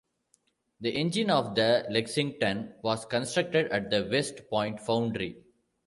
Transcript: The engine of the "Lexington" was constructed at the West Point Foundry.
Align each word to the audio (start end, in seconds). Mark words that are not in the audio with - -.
The 0.79 0.89
engine 0.95 1.29
of 1.29 1.53
the 1.53 1.85
"Lexington" 1.91 2.73
was 2.81 3.05
constructed 3.05 3.67
at 3.71 3.91
the 3.91 4.07
West 4.09 4.49
Point 4.49 4.79
Foundry. 4.79 5.43